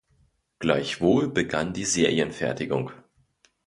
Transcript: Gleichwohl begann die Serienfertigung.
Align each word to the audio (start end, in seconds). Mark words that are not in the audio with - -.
Gleichwohl 0.57 1.27
begann 1.29 1.73
die 1.73 1.85
Serienfertigung. 1.85 2.89